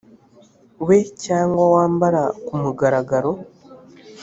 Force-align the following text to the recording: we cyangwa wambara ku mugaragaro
we 0.87 0.97
cyangwa 1.25 1.63
wambara 1.73 2.21
ku 2.45 2.53
mugaragaro 2.61 3.31